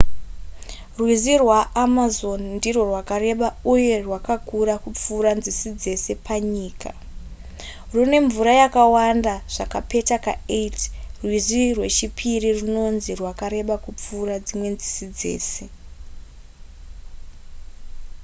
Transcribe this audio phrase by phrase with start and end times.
[0.97, 6.89] rwizi rwaamazon ndirwo rwakareba uye rwakakura kupfuura nzizi dzese panyika
[7.91, 10.73] rwune mvura yakawanda zvakapeta ka8
[11.23, 15.65] rwizi rwechipiri rwunonzi rwakareba kupfuura dzimwe nzizi dzese